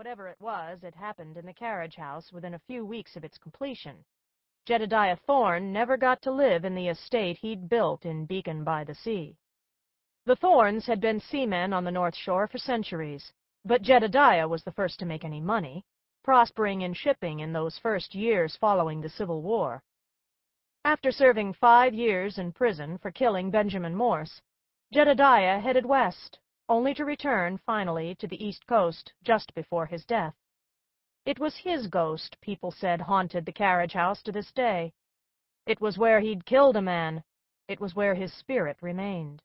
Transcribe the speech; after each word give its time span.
Whatever 0.00 0.28
it 0.28 0.40
was, 0.40 0.82
it 0.82 0.94
happened 0.94 1.36
in 1.36 1.44
the 1.44 1.52
carriage 1.52 1.96
house 1.96 2.32
within 2.32 2.54
a 2.54 2.58
few 2.60 2.86
weeks 2.86 3.16
of 3.16 3.22
its 3.22 3.36
completion. 3.36 4.02
Jedediah 4.64 5.16
Thorne 5.26 5.74
never 5.74 5.98
got 5.98 6.22
to 6.22 6.32
live 6.32 6.64
in 6.64 6.74
the 6.74 6.88
estate 6.88 7.36
he'd 7.36 7.68
built 7.68 8.06
in 8.06 8.24
Beacon 8.24 8.64
by 8.64 8.82
the 8.82 8.94
Sea. 8.94 9.36
The 10.24 10.36
Thornes 10.36 10.86
had 10.86 11.02
been 11.02 11.20
seamen 11.20 11.74
on 11.74 11.84
the 11.84 11.90
North 11.90 12.16
Shore 12.16 12.48
for 12.48 12.56
centuries, 12.56 13.30
but 13.66 13.82
Jedediah 13.82 14.48
was 14.48 14.64
the 14.64 14.72
first 14.72 14.98
to 15.00 15.04
make 15.04 15.22
any 15.22 15.38
money, 15.38 15.84
prospering 16.24 16.80
in 16.80 16.94
shipping 16.94 17.40
in 17.40 17.52
those 17.52 17.76
first 17.76 18.14
years 18.14 18.56
following 18.56 19.02
the 19.02 19.10
Civil 19.10 19.42
War. 19.42 19.82
After 20.82 21.12
serving 21.12 21.52
five 21.52 21.92
years 21.92 22.38
in 22.38 22.52
prison 22.52 22.96
for 22.96 23.10
killing 23.10 23.50
Benjamin 23.50 23.94
Morse, 23.94 24.40
Jedediah 24.94 25.60
headed 25.60 25.84
west, 25.84 26.38
only 26.70 26.94
to 26.94 27.04
return 27.04 27.58
finally 27.66 28.14
to 28.14 28.28
the 28.28 28.42
East 28.42 28.64
Coast 28.68 29.12
just 29.24 29.52
before 29.56 29.86
his 29.86 30.04
death. 30.04 30.34
It 31.26 31.40
was 31.40 31.56
his 31.56 31.88
ghost, 31.88 32.36
people 32.40 32.70
said, 32.70 33.00
haunted 33.00 33.44
the 33.44 33.52
carriage 33.52 33.92
house 33.92 34.22
to 34.22 34.30
this 34.30 34.52
day. 34.52 34.92
It 35.66 35.80
was 35.80 35.98
where 35.98 36.20
he'd 36.20 36.46
killed 36.46 36.76
a 36.76 36.82
man. 36.82 37.24
It 37.66 37.80
was 37.80 37.96
where 37.96 38.14
his 38.14 38.32
spirit 38.32 38.76
remained. 38.80 39.42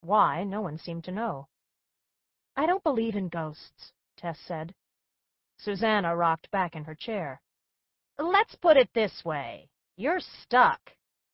Why, 0.00 0.44
no 0.44 0.60
one 0.60 0.78
seemed 0.78 1.02
to 1.04 1.12
know. 1.12 1.48
I 2.56 2.66
don't 2.66 2.84
believe 2.84 3.16
in 3.16 3.28
ghosts, 3.28 3.92
Tess 4.16 4.38
said. 4.46 4.72
Susanna 5.58 6.16
rocked 6.16 6.50
back 6.52 6.76
in 6.76 6.84
her 6.84 6.94
chair. 6.94 7.42
Let's 8.16 8.54
put 8.54 8.76
it 8.76 8.88
this 8.94 9.24
way. 9.24 9.68
You're 9.96 10.20
stuck. 10.20 10.80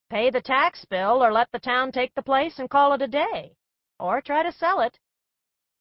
Pay 0.09 0.31
the 0.31 0.41
tax 0.41 0.83
bill 0.85 1.23
or 1.23 1.31
let 1.31 1.51
the 1.51 1.59
town 1.59 1.91
take 1.91 2.13
the 2.15 2.23
place 2.23 2.57
and 2.57 2.69
call 2.69 2.93
it 2.93 3.03
a 3.03 3.07
day. 3.07 3.55
Or 3.99 4.19
try 4.21 4.41
to 4.41 4.51
sell 4.51 4.81
it. 4.81 4.97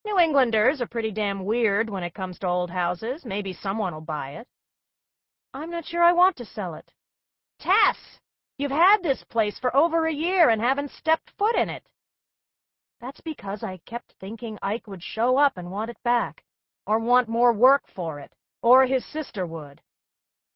New 0.07 0.21
Englanders 0.21 0.81
are 0.81 0.87
pretty 0.87 1.11
damn 1.11 1.45
weird 1.45 1.91
when 1.91 2.05
it 2.05 2.15
comes 2.15 2.39
to 2.39 2.47
old 2.47 2.71
houses. 2.71 3.25
Maybe 3.25 3.53
someone 3.53 3.93
will 3.93 4.01
buy 4.01 4.37
it. 4.37 4.47
I'm 5.53 5.69
not 5.69 5.85
sure 5.85 6.01
I 6.01 6.13
want 6.13 6.37
to 6.37 6.45
sell 6.45 6.77
it. 6.77 6.89
Tess! 7.59 7.97
You've 8.57 8.71
had 8.71 9.03
this 9.03 9.25
place 9.25 9.59
for 9.59 9.77
over 9.77 10.07
a 10.07 10.15
year 10.15 10.51
and 10.51 10.63
haven't 10.63 10.93
stepped 10.93 11.33
foot 11.37 11.57
in 11.57 11.69
it. 11.69 11.83
That's 13.01 13.21
because 13.23 13.65
I 13.65 13.81
kept 13.85 14.15
thinking 14.21 14.61
Ike 14.63 14.87
would 14.87 15.03
show 15.03 15.39
up 15.39 15.59
and 15.59 15.73
want 15.73 15.91
it 15.91 16.01
back, 16.05 16.45
or 16.87 17.01
want 17.01 17.29
more 17.29 17.53
work 17.53 17.83
for 17.93 18.21
it, 18.21 18.33
or 18.63 18.87
his 18.87 19.05
sister 19.07 19.45
would. 19.45 19.83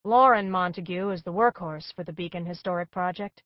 Lauren 0.05 0.49
Montague 0.49 1.09
is 1.09 1.23
the 1.23 1.33
workhorse 1.33 1.93
for 1.93 2.05
the 2.05 2.13
Beacon 2.13 2.45
Historic 2.45 2.89
Project. 2.89 3.43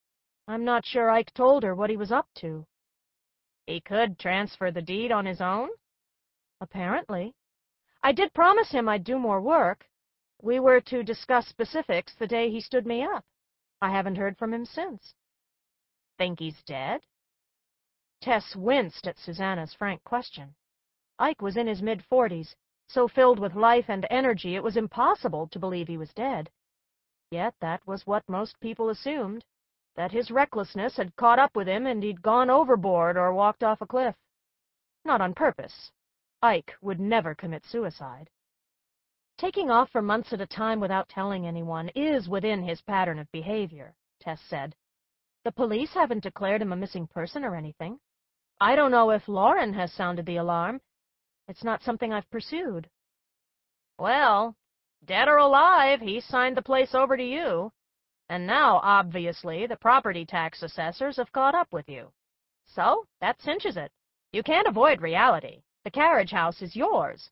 I'm 0.47 0.64
not 0.64 0.86
sure 0.86 1.09
Ike 1.09 1.34
told 1.34 1.64
her 1.64 1.73
what 1.73 1.90
he 1.90 1.97
was 1.97 2.12
up 2.12 2.28
to. 2.36 2.64
He 3.66 3.81
could 3.81 4.19
transfer 4.19 4.69
the 4.69 4.84
deed 4.84 5.12
on 5.12 5.25
his 5.25 5.42
own? 5.42 5.69
Apparently. 6.61 7.36
I 8.02 8.11
did 8.11 8.34
promise 8.34 8.72
him 8.72 8.88
I'd 8.88 9.03
do 9.03 9.20
more 9.20 9.42
work. 9.42 9.89
We 10.42 10.59
were 10.59 10.81
to 10.81 11.03
discuss 11.03 11.47
specifics 11.47 12.14
the 12.16 12.28
day 12.28 12.50
he 12.50 12.62
stood 12.62 12.86
me 12.86 13.03
up. 13.03 13.25
I 13.81 13.89
haven't 13.92 14.16
heard 14.16 14.38
from 14.38 14.53
him 14.53 14.66
since. 14.66 15.14
Think 16.17 16.39
he's 16.39 16.64
dead? 16.64 17.02
Tess 18.22 18.56
winced 18.56 19.08
at 19.08 19.20
Susanna's 19.20 19.73
frank 19.73 20.03
question. 20.03 20.56
Ike 21.20 21.42
was 21.42 21.58
in 21.58 21.67
his 21.67 21.81
mid-forties, 21.81 22.56
so 22.88 23.08
filled 23.08 23.40
with 23.40 23.56
life 23.56 23.90
and 23.90 24.06
energy 24.09 24.56
it 24.56 24.64
was 24.64 24.78
impossible 24.78 25.47
to 25.47 25.59
believe 25.59 25.88
he 25.88 25.97
was 25.97 26.14
dead. 26.14 26.50
Yet 27.31 27.56
that 27.59 27.86
was 27.88 28.06
what 28.06 28.28
most 28.30 28.59
people 28.59 28.90
assumed, 28.90 29.44
that 29.95 30.12
his 30.12 30.31
recklessness 30.31 30.97
had 30.97 31.16
caught 31.16 31.40
up 31.40 31.56
with 31.56 31.67
him 31.67 31.86
and 31.86 32.03
he'd 32.03 32.22
gone 32.22 32.50
overboard 32.50 33.17
or 33.17 33.34
walked 33.34 33.64
off 33.64 33.81
a 33.81 33.88
cliff. 33.88 34.16
Not 35.03 35.22
on 35.22 35.34
purpose. 35.34 35.92
Ike 36.45 36.75
would 36.79 36.99
never 36.99 37.33
commit 37.33 37.65
suicide. 37.65 38.29
Taking 39.35 39.71
off 39.71 39.89
for 39.89 40.03
months 40.03 40.31
at 40.31 40.41
a 40.41 40.45
time 40.45 40.79
without 40.79 41.09
telling 41.09 41.47
anyone 41.47 41.89
is 41.95 42.29
within 42.29 42.61
his 42.61 42.83
pattern 42.83 43.17
of 43.17 43.31
behavior, 43.31 43.95
Tess 44.19 44.39
said. 44.47 44.75
The 45.43 45.51
police 45.51 45.95
haven't 45.95 46.22
declared 46.22 46.61
him 46.61 46.72
a 46.72 46.75
missing 46.75 47.07
person 47.07 47.44
or 47.44 47.55
anything. 47.55 48.00
I 48.61 48.75
don't 48.75 48.91
know 48.91 49.09
if 49.09 49.28
Lauren 49.28 49.73
has 49.73 49.91
sounded 49.91 50.28
the 50.28 50.35
alarm. 50.35 50.81
It's 51.47 51.63
not 51.63 51.81
something 51.81 52.13
I've 52.13 52.29
pursued. 52.29 52.91
Well, 53.97 54.55
dead 55.03 55.28
or 55.28 55.38
alive, 55.38 56.00
he 56.00 56.22
signed 56.22 56.57
the 56.57 56.61
place 56.61 56.94
over 56.94 57.17
to 57.17 57.23
you. 57.23 57.72
And 58.29 58.45
now, 58.45 58.81
obviously, 58.84 59.66
the 59.66 59.78
property 59.78 60.28
tax 60.28 60.61
assessors 60.61 61.17
have 61.17 61.31
caught 61.31 61.55
up 61.55 61.73
with 61.73 61.89
you. 61.89 62.13
So, 62.67 63.07
that 63.19 63.41
cinches 63.41 63.78
it. 63.78 63.91
You 64.31 64.44
can't 64.44 64.67
avoid 64.67 65.01
reality. 65.01 65.63
The 65.85 65.91
carriage 65.91 66.31
house 66.31 66.63
is 66.63 66.75
yours. 66.75 67.29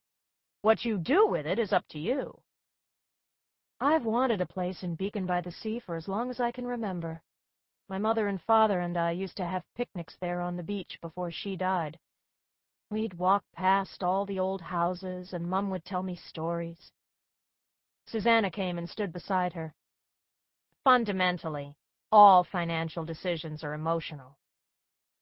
What 0.61 0.85
you 0.85 0.99
do 0.99 1.25
with 1.25 1.47
it 1.47 1.57
is 1.57 1.73
up 1.73 1.87
to 1.87 1.97
you. 1.97 2.39
I've 3.79 4.05
wanted 4.05 4.41
a 4.41 4.45
place 4.45 4.83
in 4.83 4.93
Beacon 4.93 5.25
by 5.25 5.41
the 5.41 5.51
Sea 5.51 5.79
for 5.79 5.95
as 5.95 6.07
long 6.07 6.29
as 6.29 6.39
I 6.39 6.51
can 6.51 6.67
remember. 6.67 7.23
My 7.89 7.97
mother 7.97 8.27
and 8.27 8.39
father 8.39 8.79
and 8.79 8.95
I 8.95 9.09
used 9.09 9.37
to 9.37 9.45
have 9.45 9.63
picnics 9.73 10.15
there 10.21 10.39
on 10.39 10.55
the 10.55 10.61
beach 10.61 10.99
before 11.01 11.31
she 11.31 11.55
died. 11.55 11.99
We'd 12.91 13.15
walk 13.15 13.43
past 13.53 14.03
all 14.03 14.23
the 14.23 14.37
old 14.37 14.61
houses, 14.61 15.33
and 15.33 15.49
Mum 15.49 15.71
would 15.71 15.83
tell 15.83 16.03
me 16.03 16.15
stories. 16.15 16.91
Susanna 18.05 18.51
came 18.51 18.77
and 18.77 18.87
stood 18.87 19.11
beside 19.11 19.53
her. 19.53 19.73
Fundamentally, 20.83 21.75
all 22.11 22.43
financial 22.43 23.03
decisions 23.03 23.63
are 23.63 23.73
emotional. 23.73 24.37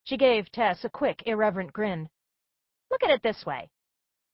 She 0.04 0.18
gave 0.18 0.52
Tess 0.52 0.84
a 0.84 0.90
quick, 0.90 1.24
irreverent 1.26 1.72
grin. 1.72 2.10
Look 3.02 3.10
at 3.10 3.16
it 3.16 3.24
this 3.24 3.48
way. 3.48 3.68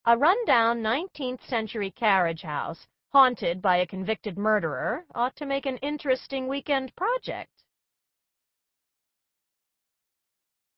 A 0.03 0.17
run-down 0.17 0.81
19th 0.81 1.41
century 1.47 1.89
carriage 1.89 2.41
house, 2.41 2.85
haunted 3.13 3.61
by 3.61 3.77
a 3.77 3.87
convicted 3.87 4.37
murderer, 4.37 5.05
ought 5.15 5.37
to 5.37 5.45
make 5.45 5.65
an 5.65 5.77
interesting 5.77 6.49
weekend 6.49 6.93
project. 6.97 7.63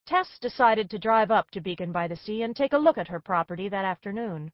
Tess 0.06 0.38
decided 0.38 0.92
to 0.92 1.00
drive 1.00 1.32
up 1.32 1.50
to 1.50 1.62
Beacon 1.62 1.92
by 1.92 2.08
the 2.08 2.16
Sea 2.16 2.44
and 2.44 2.56
take 2.56 2.74
a 2.74 2.78
look 2.78 3.00
at 3.00 3.08
her 3.08 3.20
property 3.20 3.68
that 3.70 3.86
afternoon. 3.86 4.52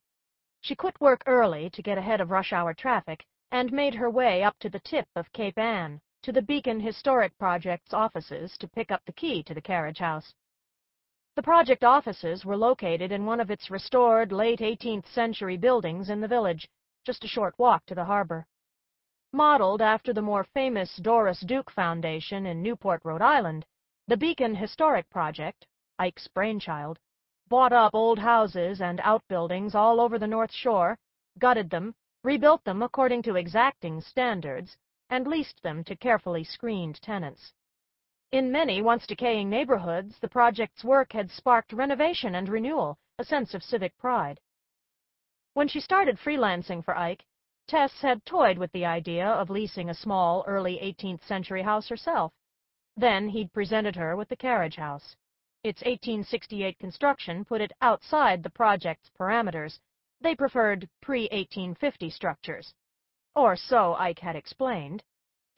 She 0.61 0.73
quit 0.73 1.01
work 1.01 1.21
early 1.25 1.69
to 1.71 1.81
get 1.81 1.97
ahead 1.97 2.21
of 2.21 2.31
rush 2.31 2.53
hour 2.53 2.73
traffic 2.73 3.25
and 3.51 3.73
made 3.73 3.95
her 3.95 4.09
way 4.09 4.43
up 4.43 4.57
to 4.59 4.69
the 4.69 4.79
tip 4.79 5.09
of 5.13 5.33
Cape 5.33 5.57
Ann 5.57 5.99
to 6.21 6.31
the 6.31 6.41
Beacon 6.41 6.79
Historic 6.79 7.37
Project's 7.37 7.93
offices 7.93 8.57
to 8.59 8.69
pick 8.69 8.91
up 8.91 9.03
the 9.05 9.11
key 9.11 9.43
to 9.43 9.53
the 9.53 9.61
carriage 9.61 9.99
house. 9.99 10.33
The 11.35 11.43
project 11.43 11.83
offices 11.83 12.45
were 12.45 12.55
located 12.55 13.11
in 13.11 13.25
one 13.25 13.41
of 13.41 13.51
its 13.51 13.69
restored 13.69 14.31
late 14.31 14.59
18th 14.59 15.05
century 15.07 15.57
buildings 15.57 16.09
in 16.09 16.21
the 16.21 16.29
village, 16.29 16.69
just 17.03 17.25
a 17.25 17.27
short 17.27 17.59
walk 17.59 17.85
to 17.87 17.95
the 17.95 18.05
harbor. 18.05 18.47
Modeled 19.33 19.81
after 19.81 20.13
the 20.13 20.21
more 20.21 20.45
famous 20.45 20.95
Doris 20.95 21.41
Duke 21.41 21.69
Foundation 21.69 22.45
in 22.45 22.63
Newport, 22.63 23.01
Rhode 23.03 23.21
Island, 23.21 23.65
the 24.07 24.15
Beacon 24.15 24.55
Historic 24.55 25.09
Project, 25.09 25.67
Ike's 25.99 26.29
brainchild, 26.29 26.99
bought 27.49 27.73
up 27.73 27.93
old 27.93 28.19
houses 28.19 28.79
and 28.79 29.01
outbuildings 29.01 29.75
all 29.75 29.99
over 29.99 30.17
the 30.17 30.27
North 30.27 30.53
Shore, 30.53 30.97
gutted 31.37 31.69
them, 31.69 31.95
rebuilt 32.23 32.63
them 32.63 32.81
according 32.81 33.23
to 33.23 33.35
exacting 33.35 33.99
standards, 33.99 34.77
and 35.09 35.27
leased 35.27 35.61
them 35.63 35.83
to 35.83 35.97
carefully 35.97 36.45
screened 36.45 37.01
tenants. 37.01 37.53
In 38.31 38.51
many 38.51 38.81
once 38.81 39.05
decaying 39.05 39.49
neighborhoods, 39.49 40.19
the 40.19 40.27
project's 40.27 40.83
work 40.83 41.13
had 41.13 41.29
sparked 41.29 41.71
renovation 41.71 42.35
and 42.35 42.49
renewal, 42.49 42.97
a 43.17 43.23
sense 43.23 43.53
of 43.53 43.63
civic 43.63 43.97
pride. 43.97 44.39
When 45.53 45.67
she 45.67 45.79
started 45.79 46.17
freelancing 46.17 46.83
for 46.83 46.97
Ike, 46.97 47.25
Tess 47.67 48.01
had 48.01 48.25
toyed 48.25 48.57
with 48.57 48.71
the 48.71 48.85
idea 48.85 49.25
of 49.25 49.49
leasing 49.49 49.89
a 49.89 49.93
small, 49.93 50.43
early 50.47 50.77
18th 50.77 51.23
century 51.23 51.63
house 51.63 51.87
herself. 51.87 52.33
Then 52.97 53.29
he'd 53.29 53.53
presented 53.53 53.95
her 53.95 54.15
with 54.15 54.29
the 54.29 54.35
carriage 54.35 54.75
house. 54.75 55.15
Its 55.63 55.81
1868 55.81 56.77
construction 56.77 57.43
put 57.43 57.61
it 57.61 57.71
outside 57.81 58.43
the 58.43 58.49
project's 58.49 59.09
parameters. 59.19 59.79
They 60.21 60.35
preferred 60.35 60.89
pre-1850 61.01 62.11
structures. 62.11 62.73
Or 63.33 63.55
so 63.55 63.95
Ike 63.95 64.19
had 64.19 64.35
explained. 64.35 65.03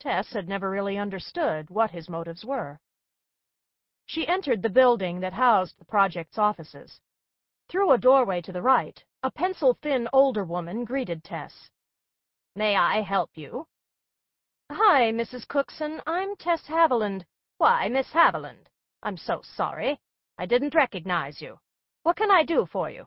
Tess 0.00 0.32
had 0.32 0.48
never 0.48 0.70
really 0.70 0.96
understood 0.96 1.70
what 1.70 1.90
his 1.90 2.08
motives 2.08 2.44
were. 2.44 2.78
She 4.06 4.26
entered 4.26 4.62
the 4.62 4.70
building 4.70 5.20
that 5.20 5.32
housed 5.32 5.78
the 5.78 5.84
project's 5.84 6.38
offices. 6.38 7.00
Through 7.68 7.92
a 7.92 7.98
doorway 7.98 8.40
to 8.42 8.52
the 8.52 8.62
right, 8.62 9.04
a 9.22 9.30
pencil-thin 9.30 10.08
older 10.12 10.44
woman 10.44 10.84
greeted 10.84 11.24
Tess. 11.24 11.70
May 12.54 12.76
I 12.76 13.02
help 13.02 13.30
you? 13.34 13.66
Hi, 14.70 15.12
Mrs. 15.12 15.46
Cookson. 15.48 16.00
I'm 16.06 16.36
Tess 16.36 16.66
Haviland. 16.66 17.24
Why, 17.58 17.88
Miss 17.88 18.08
Haviland, 18.12 18.66
I'm 19.02 19.16
so 19.16 19.40
sorry. 19.42 20.00
I 20.38 20.46
didn't 20.46 20.74
recognize 20.74 21.42
you. 21.42 21.58
What 22.04 22.16
can 22.16 22.30
I 22.30 22.44
do 22.44 22.66
for 22.66 22.88
you? 22.88 23.06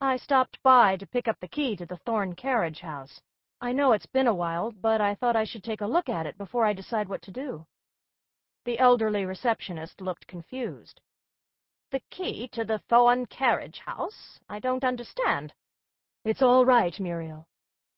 I 0.00 0.16
stopped 0.16 0.58
by 0.62 0.96
to 0.96 1.06
pick 1.06 1.28
up 1.28 1.38
the 1.40 1.48
key 1.48 1.76
to 1.76 1.86
the 1.86 1.98
Thorne 1.98 2.34
carriage 2.34 2.80
house. 2.80 3.20
I 3.58 3.72
know 3.72 3.92
it's 3.92 4.06
been 4.06 4.26
a 4.26 4.34
while, 4.34 4.70
but 4.70 5.00
I 5.00 5.14
thought 5.14 5.34
I 5.34 5.44
should 5.44 5.64
take 5.64 5.80
a 5.80 5.86
look 5.86 6.10
at 6.10 6.26
it 6.26 6.36
before 6.36 6.66
I 6.66 6.74
decide 6.74 7.08
what 7.08 7.22
to 7.22 7.30
do. 7.30 7.66
The 8.66 8.78
elderly 8.78 9.24
receptionist 9.24 10.00
looked 10.00 10.26
confused. 10.26 11.00
The 11.90 12.00
key 12.10 12.48
to 12.48 12.64
the 12.64 12.80
Thorne 12.90 13.24
carriage 13.26 13.78
house? 13.78 14.38
I 14.48 14.58
don't 14.58 14.84
understand. 14.84 15.54
It's 16.24 16.42
all 16.42 16.66
right, 16.66 16.98
Muriel. 17.00 17.48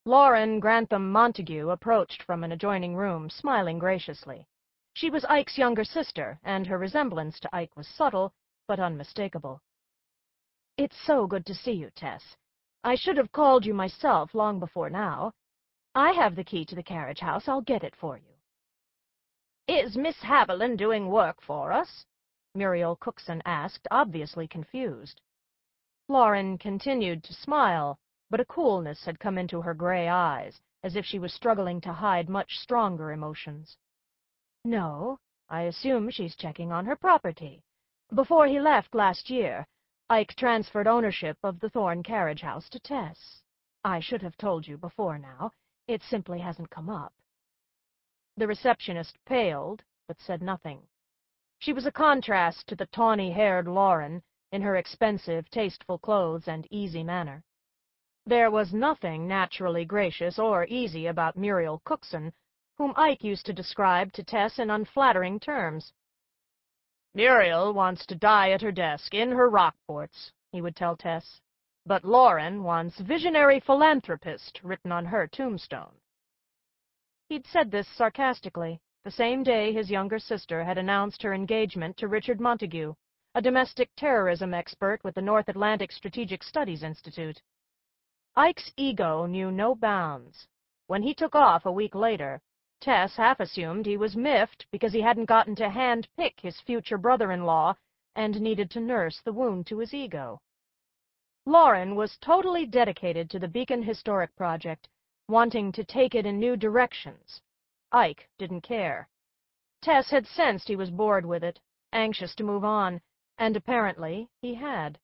Lauren 0.05 0.61
Grantham 0.61 1.11
Montague 1.11 1.71
approached 1.71 2.23
from 2.23 2.45
an 2.45 2.53
adjoining 2.53 2.95
room, 2.95 3.29
smiling 3.29 3.81
graciously. 3.81 4.47
She 4.95 5.11
was 5.11 5.25
Ike's 5.25 5.59
younger 5.59 5.85
sister, 5.85 6.39
and 6.45 6.67
her 6.67 6.79
resemblance 6.79 7.41
to 7.41 7.55
Ike 7.55 7.77
was 7.77 7.89
subtle, 7.89 8.33
but 8.69 8.79
unmistakable. 8.79 9.61
It's 10.77 10.97
so 11.05 11.27
good 11.27 11.45
to 11.47 11.55
see 11.55 11.73
you, 11.73 11.91
Tess. 11.91 12.37
I 12.85 12.95
should 12.95 13.17
have 13.17 13.33
called 13.33 13.67
you 13.67 13.75
myself 13.75 14.35
long 14.35 14.61
before 14.61 14.89
now. 14.89 15.33
I 15.99 16.13
have 16.13 16.37
the 16.37 16.45
key 16.45 16.65
to 16.67 16.77
the 16.77 16.83
carriage 16.85 17.19
house. 17.19 17.49
I'll 17.49 17.61
get 17.61 17.83
it 17.83 17.97
for 17.97 18.17
you. 18.17 18.37
Is 19.67 19.97
Miss 19.97 20.15
Haviland 20.19 20.79
doing 20.79 21.09
work 21.09 21.43
for 21.43 21.73
us? 21.73 22.07
Muriel 22.55 22.95
Cookson 22.95 23.43
asked, 23.45 23.89
obviously 23.91 24.47
confused. 24.47 25.21
Lauren 26.07 26.57
continued 26.57 27.25
to 27.25 27.35
smile, 27.35 27.99
but 28.31 28.39
a 28.39 28.45
coolness 28.45 29.05
had 29.05 29.19
come 29.19 29.39
into 29.39 29.61
her 29.61 29.75
gray 29.75 30.07
eyes, 30.07 30.61
as 30.85 30.95
if 30.95 31.05
she 31.05 31.19
was 31.19 31.35
struggling 31.35 31.81
to 31.81 31.93
hide 31.93 32.29
much 32.29 32.59
stronger 32.59 33.11
emotions. 33.11 33.77
No, 34.65 35.19
I 35.49 35.63
assume 35.63 36.11
she's 36.11 36.37
checking 36.37 36.71
on 36.71 36.87
her 36.87 36.95
property. 36.95 37.65
Before 38.15 38.47
he 38.47 38.61
left 38.61 38.95
last 38.95 39.31
year, 39.31 39.67
Ike 40.09 40.37
transferred 40.37 40.87
ownership 40.87 41.39
of 41.43 41.59
the 41.59 41.71
Thorne 41.71 42.05
carriage 42.05 42.43
house 42.43 42.69
to 42.69 42.79
Tess. 42.79 43.43
I 43.83 43.99
should 43.99 44.23
have 44.23 44.37
told 44.37 44.65
you 44.65 44.79
before 44.79 45.19
now. 45.19 45.51
It 45.89 46.03
simply 46.03 46.39
hasn't 46.39 46.69
come 46.69 46.91
up. 46.91 47.15
The 48.37 48.47
receptionist 48.47 49.17
paled, 49.25 49.83
but 50.07 50.21
said 50.21 50.43
nothing. 50.43 50.87
She 51.59 51.73
was 51.73 51.87
a 51.87 51.93
contrast 51.93 52.69
to 52.69 52.77
the 52.77 52.87
tawny-haired 52.87 53.67
Lauren 53.67 54.23
in 54.53 54.61
her 54.63 54.77
expensive, 54.77 55.49
tasteful 55.51 55.99
clothes 55.99 56.47
and 56.47 56.69
easy 56.71 57.03
manner. 57.03 57.43
There 58.27 58.51
was 58.51 58.75
nothing 58.75 59.27
naturally 59.27 59.87
gracious 59.87 60.39
or 60.39 60.67
easy 60.67 61.07
about 61.07 61.39
Muriel 61.39 61.81
Cookson, 61.85 62.35
whom 62.77 62.93
Ike 62.95 63.25
used 63.25 63.47
to 63.47 63.55
describe 63.55 64.13
to 64.13 64.23
Tess 64.23 64.59
in 64.59 64.71
unflattering 64.71 65.41
terms. 65.41 65.95
Muriel 67.15 67.73
wants 67.73 68.05
to 68.07 68.15
die 68.15 68.51
at 68.51 68.61
her 68.61 68.73
desk 68.73 69.15
in 69.15 69.31
her 69.31 69.51
Rockports, 69.51 70.33
he 70.53 70.61
would 70.61 70.77
tell 70.77 70.97
Tess, 70.97 71.41
but 71.89 72.05
Lauren 72.05 72.63
wants 72.63 73.01
visionary 73.01 73.61
philanthropist 73.61 74.61
written 74.63 74.93
on 74.93 75.07
her 75.07 75.27
tombstone. 75.27 75.95
He'd 77.31 77.47
said 77.47 77.71
this 77.71 77.89
sarcastically, 77.97 78.79
the 79.05 79.11
same 79.11 79.43
day 79.43 79.73
his 79.73 79.91
younger 79.91 80.19
sister 80.19 80.63
had 80.63 80.77
announced 80.77 81.23
her 81.23 81.33
engagement 81.33 81.97
to 81.97 82.09
Richard 82.09 82.43
Montague, 82.43 82.93
a 83.35 83.41
domestic 83.41 83.89
terrorism 83.97 84.53
expert 84.53 85.03
with 85.03 85.15
the 85.15 85.23
North 85.23 85.49
Atlantic 85.49 85.91
Strategic 85.91 86.43
Studies 86.43 86.83
Institute. 86.83 87.41
Ike's 88.37 88.71
ego 88.77 89.25
knew 89.25 89.51
no 89.51 89.75
bounds. 89.75 90.47
When 90.89 91.03
he 91.03 91.15
took 91.15 91.35
off 91.35 91.65
a 91.65 91.73
week 91.73 91.95
later, 91.95 92.43
Tess 92.83 93.17
half 93.17 93.41
assumed 93.41 93.87
he 93.87 93.97
was 93.97 94.15
miffed 94.15 94.67
because 94.71 94.93
he 94.93 95.01
hadn't 95.01 95.25
gotten 95.25 95.57
to 95.57 95.71
hand-pick 95.71 96.39
his 96.41 96.61
future 96.61 96.99
brother-in-law 96.99 97.75
and 98.15 98.39
needed 98.43 98.71
to 98.73 98.81
nurse 98.81 99.23
the 99.25 99.33
wound 99.33 99.67
to 99.69 99.79
his 99.79 99.95
ego. 99.95 100.39
Lauren 101.49 101.97
was 101.97 102.19
totally 102.19 102.67
dedicated 102.67 103.31
to 103.31 103.39
the 103.39 103.49
Beacon 103.49 103.83
Historic 103.83 104.37
Project, 104.37 104.87
wanting 105.29 105.73
to 105.73 105.83
take 105.83 106.15
it 106.15 106.27
in 106.27 106.39
new 106.39 106.59
directions. 106.59 107.41
Ike 107.91 108.29
didn't 108.37 108.61
care. 108.61 109.09
Tess 109.81 110.11
had 110.11 110.27
sensed 110.27 110.69
he 110.69 110.77
was 110.77 110.91
bored 110.91 111.25
with 111.25 111.43
it, 111.43 111.59
anxious 111.91 112.35
to 112.35 112.45
move 112.45 112.65
on, 112.65 113.01
and 113.39 113.57
apparently 113.57 114.29
he 114.43 114.57
had. 114.57 114.99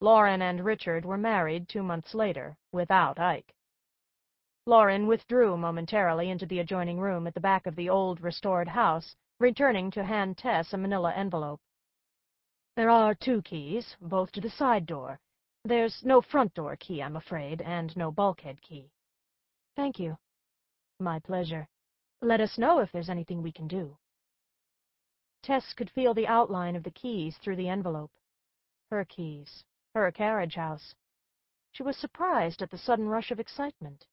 Lauren 0.00 0.42
and 0.42 0.66
Richard 0.66 1.06
were 1.06 1.16
married 1.16 1.66
two 1.66 1.82
months 1.82 2.12
later, 2.12 2.58
without 2.72 3.18
Ike. 3.18 3.54
Lauren 4.66 5.06
withdrew 5.06 5.56
momentarily 5.56 6.28
into 6.28 6.44
the 6.44 6.58
adjoining 6.58 7.00
room 7.00 7.26
at 7.26 7.32
the 7.32 7.40
back 7.40 7.66
of 7.66 7.74
the 7.74 7.88
old, 7.88 8.20
restored 8.20 8.68
house, 8.68 9.16
returning 9.38 9.90
to 9.92 10.04
hand 10.04 10.36
Tess 10.36 10.74
a 10.74 10.76
manila 10.76 11.14
envelope. 11.14 11.62
There 12.76 12.90
are 12.90 13.14
two 13.14 13.40
keys, 13.40 13.96
both 13.98 14.30
to 14.32 14.42
the 14.42 14.50
side 14.50 14.84
door. 14.84 15.18
There's 15.64 16.02
no 16.04 16.20
front 16.20 16.54
door 16.54 16.76
key, 16.76 17.02
I'm 17.02 17.16
afraid, 17.16 17.60
and 17.62 17.96
no 17.96 18.10
bulkhead 18.10 18.62
key. 18.62 18.90
Thank 19.76 19.98
you. 19.98 20.18
My 20.98 21.18
pleasure. 21.18 21.68
Let 22.20 22.40
us 22.40 22.58
know 22.58 22.80
if 22.80 22.92
there's 22.92 23.10
anything 23.10 23.42
we 23.42 23.52
can 23.52 23.68
do. 23.68 23.96
Tess 25.42 25.72
could 25.74 25.90
feel 25.90 26.14
the 26.14 26.26
outline 26.26 26.76
of 26.76 26.82
the 26.82 26.90
keys 26.90 27.36
through 27.38 27.56
the 27.56 27.68
envelope. 27.68 28.12
Her 28.90 29.04
keys 29.04 29.64
her 29.94 30.12
carriage 30.12 30.54
house. 30.54 30.94
She 31.72 31.82
was 31.82 31.96
surprised 31.96 32.62
at 32.62 32.70
the 32.70 32.78
sudden 32.78 33.08
rush 33.08 33.30
of 33.30 33.40
excitement. 33.40 34.06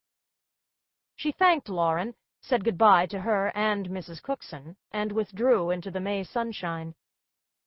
She 1.15 1.31
thanked 1.31 1.69
Lauren, 1.69 2.15
said 2.41 2.63
goodbye 2.63 3.05
to 3.07 3.19
her 3.19 3.51
and 3.55 3.89
Mrs. 3.89 4.21
Cookson, 4.21 4.75
and 4.91 5.11
withdrew 5.11 5.69
into 5.69 5.91
the 5.91 5.99
May 5.99 6.23
sunshine. 6.23 6.95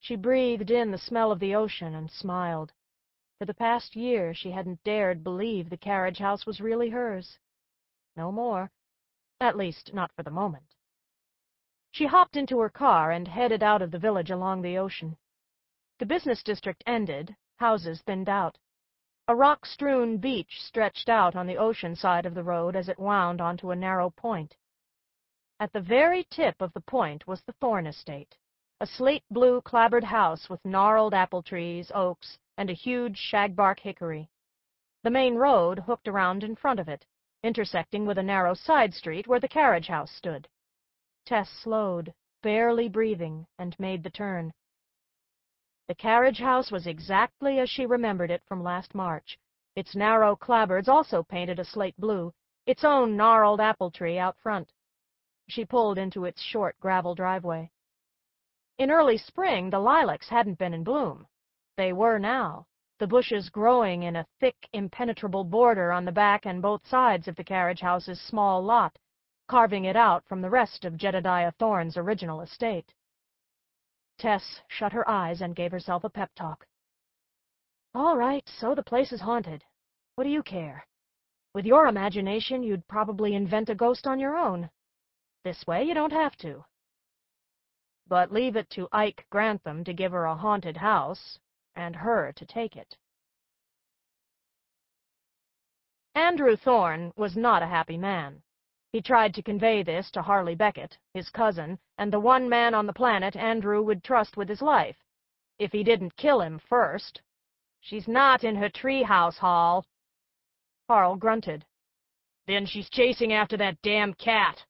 She 0.01 0.17
breathed 0.17 0.71
in 0.71 0.91
the 0.91 0.99
smell 0.99 1.31
of 1.31 1.39
the 1.39 1.55
ocean 1.55 1.95
and 1.95 2.11
smiled. 2.11 2.73
For 3.41 3.47
the 3.47 3.55
past 3.55 3.97
year 3.97 4.35
she 4.35 4.51
hadn't 4.51 4.85
dared 4.85 5.25
believe 5.25 5.71
the 5.71 5.79
carriage 5.79 6.19
house 6.19 6.45
was 6.45 6.61
really 6.61 6.91
hers. 6.91 7.39
No 8.15 8.31
more. 8.31 8.71
At 9.41 9.57
least, 9.57 9.95
not 9.95 10.13
for 10.13 10.23
the 10.23 10.31
moment. 10.31 10.75
She 11.91 12.05
hopped 12.05 12.37
into 12.37 12.61
her 12.61 12.69
car 12.69 13.11
and 13.13 13.27
headed 13.27 13.63
out 13.63 13.81
of 13.81 13.93
the 13.93 13.99
village 13.99 14.31
along 14.31 14.61
the 14.61 14.77
ocean. 14.77 15.17
The 16.01 16.05
business 16.05 16.43
district 16.43 16.85
ended, 16.87 17.35
Houses 17.57 18.03
thinned 18.03 18.29
out. 18.29 18.59
A 19.27 19.35
rock-strewn 19.35 20.19
beach 20.19 20.61
stretched 20.61 21.09
out 21.09 21.35
on 21.35 21.47
the 21.47 21.57
ocean 21.57 21.97
side 21.97 22.27
of 22.27 22.35
the 22.35 22.45
road 22.45 22.77
as 22.77 22.91
it 22.91 22.99
wound 22.99 23.41
onto 23.41 23.71
a 23.71 23.75
narrow 23.75 24.11
point. 24.11 24.55
At 25.59 25.73
the 25.73 25.81
very 25.81 26.25
tip 26.25 26.61
of 26.61 26.75
the 26.75 26.83
point 26.83 27.27
was 27.27 27.41
the 27.41 27.55
Thorne 27.55 27.87
estate, 27.87 28.37
a 28.81 28.87
slate-blue 28.87 29.63
clapboard 29.63 30.05
house 30.05 30.51
with 30.51 30.63
gnarled 30.63 31.15
apple 31.15 31.43
trees, 31.43 31.91
oaks, 31.95 32.39
and 32.61 32.69
a 32.69 32.75
huge 32.75 33.17
shagbark 33.17 33.81
hickory. 33.81 34.29
The 35.03 35.11
main 35.11 35.37
road 35.37 35.79
hooked 35.79 36.07
around 36.07 36.45
in 36.45 36.55
front 36.55 36.79
of 36.79 36.91
it, 36.91 37.07
intersecting 37.43 38.05
with 38.05 38.19
a 38.19 38.23
narrow 38.23 38.53
side 38.53 38.93
street 38.93 39.27
where 39.27 39.41
the 39.41 39.49
carriage 39.49 39.87
house 39.87 40.13
stood. 40.13 40.47
Tess 41.25 41.49
slowed, 41.49 42.13
barely 42.43 42.87
breathing, 42.87 43.47
and 43.59 43.75
made 43.81 44.03
the 44.03 44.11
turn. 44.11 44.53
The 45.89 45.95
carriage 45.95 46.39
house 46.39 46.71
was 46.71 46.87
exactly 46.87 47.59
as 47.59 47.71
she 47.71 47.87
remembered 47.87 48.31
it 48.31 48.43
from 48.47 48.63
last 48.63 48.95
March, 48.95 49.39
its 49.75 49.97
narrow 49.97 50.37
clapboards 50.37 50.87
also 50.87 51.23
painted 51.23 51.59
a 51.59 51.65
slate 51.65 51.97
blue, 51.97 52.31
its 52.67 52.85
own 52.85 53.17
gnarled 53.17 53.63
apple 53.63 53.91
tree 53.91 54.19
out 54.19 54.37
front. 54.37 54.71
She 55.49 55.65
pulled 55.65 55.97
into 55.97 56.27
its 56.27 56.43
short 56.43 56.79
gravel 56.79 57.15
driveway. 57.15 57.71
In 58.77 58.91
early 58.91 59.17
spring, 59.17 59.71
the 59.71 59.81
lilacs 59.81 60.29
hadn't 60.29 60.59
been 60.59 60.75
in 60.75 60.85
bloom. 60.85 61.27
They 61.77 61.93
were 61.93 62.19
now, 62.19 62.67
the 62.99 63.07
bushes 63.07 63.49
growing 63.49 64.03
in 64.03 64.17
a 64.17 64.27
thick, 64.41 64.69
impenetrable 64.75 65.45
border 65.45 65.91
on 65.91 66.05
the 66.05 66.13
back 66.13 66.45
and 66.45 66.61
both 66.61 66.87
sides 66.87 67.29
of 67.29 67.37
the 67.37 67.45
carriage 67.45 67.81
house's 67.81 68.21
small 68.21 68.63
lot, 68.63 68.99
carving 69.49 69.87
it 69.87 69.97
out 69.97 70.25
from 70.27 70.43
the 70.43 70.51
rest 70.51 70.85
of 70.85 70.99
Jedediah 70.99 71.53
Thorne's 71.53 71.97
original 71.97 72.43
estate. 72.43 72.93
Tess 74.19 74.61
shut 74.69 74.93
her 74.93 75.09
eyes 75.09 75.41
and 75.41 75.57
gave 75.57 75.73
herself 75.73 76.05
a 76.05 76.11
pep 76.11 76.31
talk. 76.37 76.67
All 77.95 78.19
right, 78.19 78.47
so 78.47 78.75
the 78.75 78.83
place 78.83 79.13
is 79.13 79.23
haunted. 79.23 79.65
What 80.15 80.25
do 80.25 80.31
you 80.31 80.43
care? 80.43 80.87
With 81.55 81.65
your 81.65 81.87
imagination, 81.87 82.63
you'd 82.63 82.87
probably 82.87 83.35
invent 83.35 83.71
a 83.71 83.75
ghost 83.75 84.07
on 84.07 84.21
your 84.21 84.37
own. 84.37 84.69
This 85.43 85.67
way, 85.67 85.85
you 85.85 85.95
don't 85.95 86.13
have 86.13 86.37
to. 86.37 86.67
But 88.07 88.31
leave 88.31 88.57
it 88.57 88.69
to 88.71 88.89
Ike 88.93 89.25
Grantham 89.31 89.85
to 89.85 89.95
give 89.95 90.13
her 90.13 90.27
a 90.27 90.37
haunted 90.37 90.77
house, 90.77 91.39
and 91.77 91.97
her 91.97 92.33
to 92.37 92.47
take 92.47 92.77
it. 92.77 92.97
Andrew 96.15 96.57
Thorne 96.57 97.13
was 97.17 97.37
not 97.37 97.63
a 97.63 97.69
happy 97.69 97.97
man. 97.97 98.43
He 98.93 99.01
tried 99.01 99.35
to 99.35 99.43
convey 99.43 99.83
this 99.83 100.11
to 100.11 100.23
Harley 100.23 100.57
Beckett, 100.57 100.99
his 101.15 101.31
cousin, 101.31 101.79
and 101.99 102.13
the 102.13 102.19
one 102.19 102.49
man 102.49 102.75
on 102.75 102.87
the 102.87 102.93
planet 102.93 103.37
Andrew 103.37 103.83
would 103.83 104.03
trust 104.03 104.37
with 104.37 104.49
his 104.49 104.61
life. 104.61 104.97
If 105.59 105.71
he 105.73 105.85
didn't 105.85 106.17
kill 106.17 106.41
him 106.41 106.59
first. 106.59 107.23
She's 107.81 108.09
not 108.09 108.45
in 108.45 108.57
her 108.57 108.69
treehouse, 108.69 109.39
Hall. 109.39 109.87
Harl 110.89 111.17
grunted. 111.17 111.65
Then 112.47 112.67
she's 112.67 112.91
chasing 112.91 113.33
after 113.33 113.57
that 113.59 113.81
damn 113.83 114.13
cat. 114.15 114.65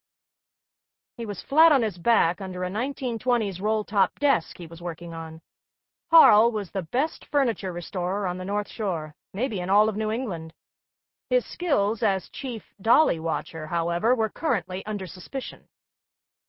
He 1.16 1.25
was 1.25 1.42
flat 1.42 1.73
on 1.73 1.83
his 1.83 1.97
back 1.97 2.40
under 2.40 2.64
a 2.64 2.71
1920s 2.71 3.61
roll-top 3.61 4.19
desk 4.19 4.59
he 4.59 4.66
was 4.66 4.83
working 4.83 5.14
on. 5.14 5.40
Harl 6.10 6.50
was 6.50 6.72
the 6.72 6.82
best 6.82 7.24
furniture 7.26 7.72
restorer 7.72 8.26
on 8.26 8.36
the 8.36 8.44
North 8.44 8.68
Shore, 8.68 9.14
maybe 9.32 9.60
in 9.60 9.70
all 9.70 9.88
of 9.88 9.96
New 9.96 10.10
England. 10.10 10.52
His 11.28 11.46
skills 11.46 12.02
as 12.02 12.28
chief 12.30 12.64
dolly 12.80 13.20
watcher, 13.20 13.68
however, 13.68 14.16
were 14.16 14.28
currently 14.28 14.84
under 14.86 15.06
suspicion. 15.06 15.68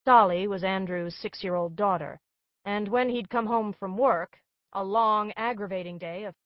Dolly 0.03 0.47
was 0.47 0.63
Andrew's 0.63 1.15
six-year-old 1.15 1.75
daughter, 1.75 2.19
and 2.65 2.87
when 2.87 3.07
he'd 3.09 3.29
come 3.29 3.45
home 3.45 3.71
from 3.71 3.99
work, 3.99 4.41
a 4.73 4.83
long, 4.83 5.31
aggravating 5.33 5.99
day 5.99 6.23
of 6.23 6.35